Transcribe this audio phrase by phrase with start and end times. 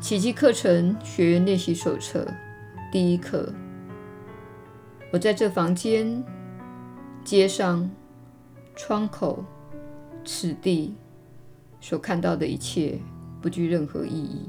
[0.00, 2.26] 奇迹课程学员练习手册
[2.90, 3.52] 第一课。
[5.12, 6.24] 我在这房间、
[7.22, 7.88] 街上、
[8.74, 9.44] 窗口、
[10.24, 10.94] 此地
[11.82, 12.98] 所看到的一切，
[13.42, 14.48] 不具任何意义。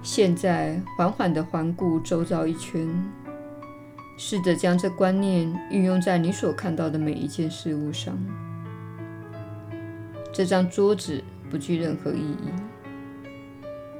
[0.00, 2.88] 现在，缓缓地环顾周遭一圈，
[4.16, 8.16] 试着将这观念运用在你所看到的每一件事物上。
[10.32, 12.52] 这张桌子不具任何意义，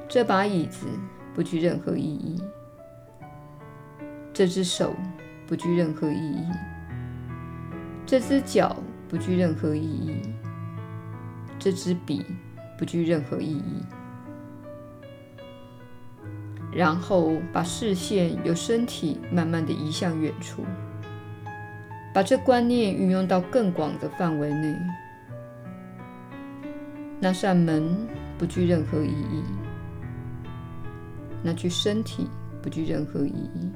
[0.09, 0.87] 这把椅子
[1.35, 2.43] 不具任何意义，
[4.33, 4.95] 这只手
[5.47, 6.47] 不具任何意义，
[8.05, 8.77] 这只脚
[9.09, 10.21] 不具任何意义，
[11.59, 12.25] 这支笔
[12.79, 13.85] 不具任何意义。
[16.73, 20.65] 然后把视线由身体慢慢的移向远处，
[22.13, 24.77] 把这观念运用到更广的范围内。
[27.25, 29.43] 那扇门不具任何意义，
[31.43, 32.29] 那具身体
[32.61, 33.71] 不具任何意义，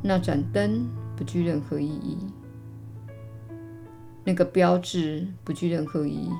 [0.00, 2.18] 那盏灯不具任何意义，
[4.22, 6.30] 那个标志不具任何意义，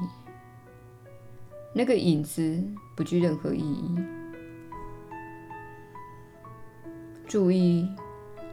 [1.74, 2.62] 那个影子
[2.94, 3.96] 不具任何意义。
[7.26, 7.84] 注意，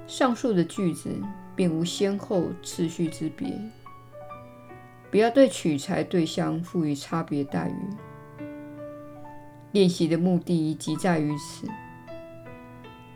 [0.08, 1.12] 上述的句子
[1.56, 3.62] 并无先后次序之别。
[5.16, 8.44] 不要对取材对象赋予差别待遇。
[9.72, 11.66] 练习的目的即在于此。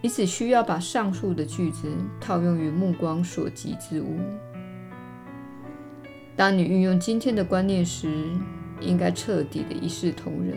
[0.01, 4.17] 你只需要把上述的句子套用于目光所及之物。
[6.37, 8.09] 当你运用今天的观念时，
[8.79, 10.55] 应该彻底的一视同仁，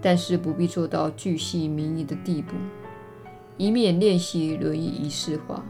[0.00, 2.54] 但是不必做到巨细靡遗的地步。
[3.56, 5.64] 以免练习沦为仪式化。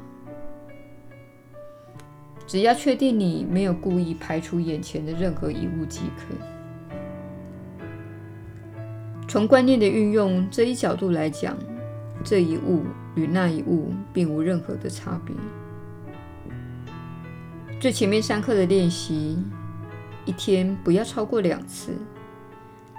[2.46, 6.34] 只要确定你没有故意排除眼前的任何一物即可。
[9.28, 11.56] 从观念的运用这一角度来讲，
[12.22, 12.84] 这一物
[13.16, 15.34] 与那一物并无任何的差别。
[17.80, 19.36] 最前面三课的练习，
[20.24, 21.92] 一天不要超过两次，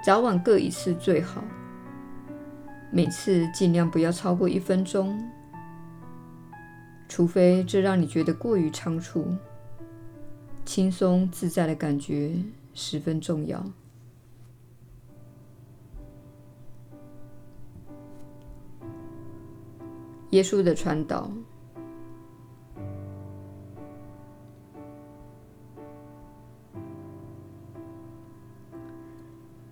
[0.04, 1.42] 早晚各一次最好。
[2.90, 5.18] 每次尽量不要超过一分钟，
[7.08, 9.26] 除非这让你觉得过于仓促。
[10.64, 12.34] 轻松自在的感觉
[12.74, 13.64] 十分重要。
[20.32, 21.30] 耶稣的传导，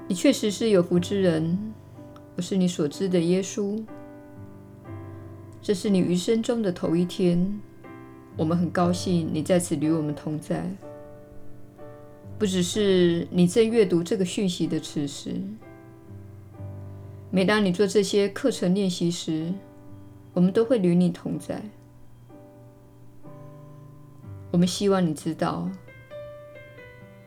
[0.08, 1.74] 你确实是有福之人。
[2.36, 3.84] 我是你所知的耶稣。
[5.66, 7.60] 这是你余生中的头一天，
[8.36, 10.64] 我们很高兴你在此与我们同在。
[12.38, 15.34] 不只是你正阅读这个讯息的此时，
[17.32, 19.52] 每当你做这些课程练习时，
[20.34, 21.60] 我们都会与你同在。
[24.52, 25.68] 我们希望你知道，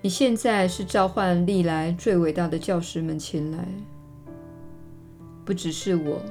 [0.01, 3.67] 你现在是召唤历来最伟大的教师们前来。
[5.43, 6.21] 不只是我，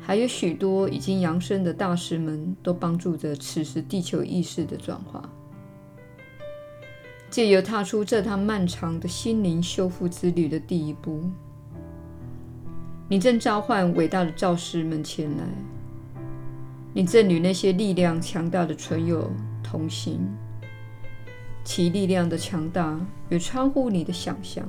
[0.00, 5.22] 还有许多已经扬升的大师们，都帮助着此时地球意识的转化。
[7.30, 11.22] 借由踏出这趟漫长的心灵修复之旅的第一步，
[13.08, 15.44] 你正召唤伟大的造师们前来。
[16.92, 19.30] 你正与那些力量强大的存有
[19.62, 20.18] 同行，
[21.62, 24.66] 其力量的强大远超乎你的想象。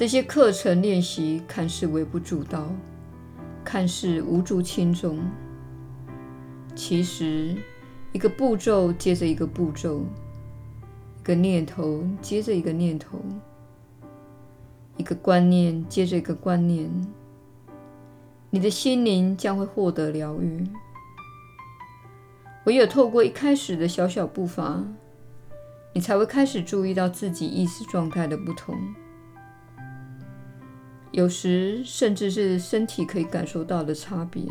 [0.00, 2.72] 这些课程练习看似微不足道，
[3.62, 5.18] 看似无足轻重，
[6.74, 7.54] 其实
[8.12, 10.00] 一个步骤接着一个步骤，
[11.18, 13.18] 一个念头接着一个念头，
[14.96, 16.90] 一个观念接着一个观念，
[18.48, 20.66] 你的心灵将会获得疗愈。
[22.64, 24.82] 唯有透过一开始的小小步伐，
[25.92, 28.74] 你才会开始注意到自己意识状态的不同。
[31.12, 34.42] 有时甚至是身体可以感受到的差别。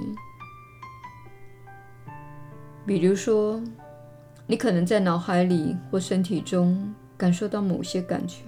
[2.86, 3.62] 比如说，
[4.46, 8.42] 你可能在脑海里或身体中感受到某些感觉；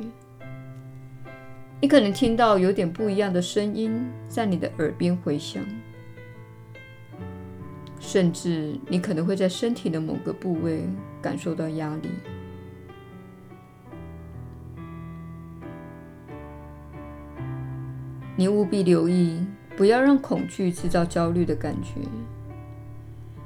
[1.79, 5.61] 你可能听到有点不一样的声音在你的耳边回响；
[7.99, 10.83] 甚至你可能会在身体的某个部位
[11.21, 12.09] 感受到压力。
[18.41, 19.39] 你务必留意，
[19.77, 22.01] 不要让恐惧制造焦虑的感觉。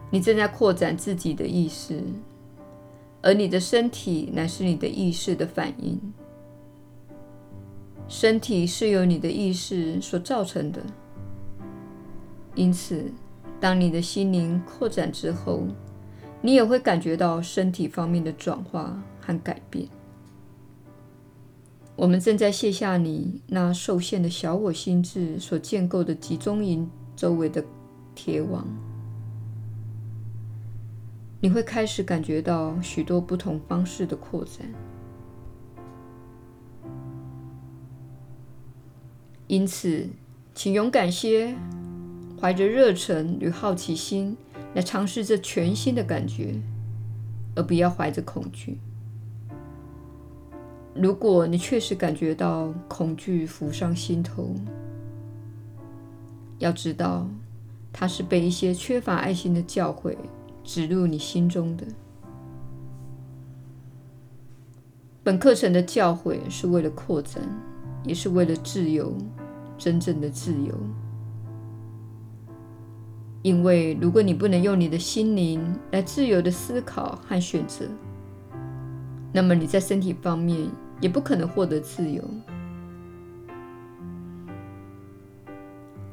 [0.10, 2.02] 你正在扩展自己的意识，
[3.22, 6.00] 而你的身体乃是你的意识的反应。
[8.08, 10.80] 身体是由你的意识所造成的，
[12.54, 13.12] 因此，
[13.60, 15.64] 当你的心灵扩展之后，
[16.40, 19.90] 你也会感觉到身体方面的转化和改变。
[21.96, 27.64] 我们正在卸下你那受限的小我心智所建构的集中营周围的
[28.14, 28.68] 铁网，
[31.40, 34.68] 你会开始感觉到许多不同方式的扩展。
[39.48, 40.10] 因此，
[40.54, 41.56] 请勇敢些，
[42.42, 44.36] 怀着热忱与好奇心
[44.74, 46.56] 来尝试这全新的感觉，
[47.56, 48.80] 而不要怀着恐惧。
[50.96, 54.56] 如果你确实感觉到恐惧浮上心头，
[56.58, 57.28] 要知道，
[57.94, 60.16] 它是被一些缺乏爱心的教诲
[60.64, 61.86] 植入你心中的。
[65.22, 67.42] 本课程的教诲是为了扩展。
[68.08, 69.12] 也是为了自由，
[69.80, 70.76] 真正的自由。
[73.42, 77.88] 因为如果你不能用你的心灵来自由的思考和选择，
[79.34, 80.70] 那么你在身体方面
[81.02, 82.24] 也不可能获得自由。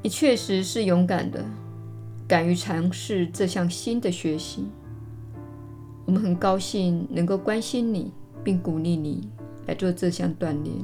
[0.02, 1.44] 你确实是勇敢的，
[2.26, 4.66] 敢于尝试这项新的学习。
[6.04, 8.12] 我们很高兴能够关心你，
[8.42, 9.28] 并鼓励你
[9.66, 10.74] 来做这项锻炼。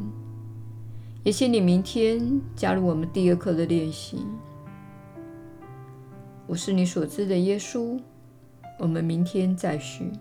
[1.25, 4.25] 也请你明天加入我们第二课的练习。
[6.47, 8.01] 我是你所知的耶稣。
[8.79, 10.13] 我们明天再续。